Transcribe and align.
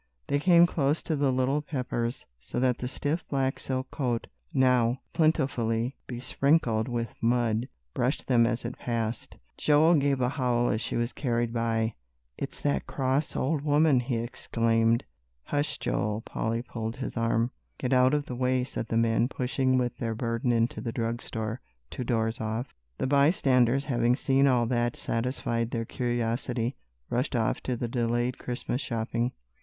They 0.25 0.39
came 0.39 0.65
close 0.65 1.03
to 1.03 1.15
the 1.15 1.31
little 1.31 1.61
Peppers, 1.61 2.25
so 2.39 2.59
that 2.59 2.79
the 2.79 2.87
stiff 2.87 3.23
black 3.29 3.59
silk 3.59 3.91
coat, 3.91 4.25
now 4.51 4.99
plentifully 5.13 5.95
besprinkled 6.07 6.87
with 6.87 7.13
mud, 7.21 7.67
brushed 7.93 8.25
them 8.25 8.47
as 8.47 8.65
it 8.65 8.79
passed. 8.79 9.37
Joel 9.59 9.93
gave 9.93 10.19
a 10.19 10.27
howl 10.27 10.69
as 10.69 10.81
she 10.81 10.95
was 10.95 11.13
carried 11.13 11.53
by. 11.53 11.93
"It's 12.35 12.59
that 12.61 12.87
cross 12.87 13.35
old 13.35 13.61
woman!" 13.61 13.99
he 13.99 14.15
exclaimed. 14.17 15.03
"Hush, 15.43 15.77
Joel!" 15.77 16.21
Polly 16.21 16.63
pulled 16.63 16.95
his 16.95 17.15
arm. 17.15 17.51
"Get 17.77 17.93
out 17.93 18.15
of 18.15 18.25
the 18.25 18.33
way!" 18.35 18.63
said 18.63 18.87
the 18.87 18.97
men, 18.97 19.27
pushing 19.27 19.77
with 19.77 19.95
their 19.99 20.15
burden 20.15 20.51
into 20.51 20.81
the 20.81 20.91
drug 20.91 21.21
store, 21.21 21.61
two 21.91 22.03
doors 22.03 22.39
off. 22.41 22.73
The 22.97 23.05
bystanders, 23.05 23.85
having 23.85 24.15
seen 24.15 24.47
all 24.47 24.65
that 24.65 24.95
satisfied 24.95 25.69
their 25.69 25.85
curiosity, 25.85 26.75
rushed 27.11 27.35
off 27.35 27.61
to 27.61 27.77
the 27.77 27.87
delayed 27.87 28.39
Christmas 28.39 28.81
shopping. 28.81 29.33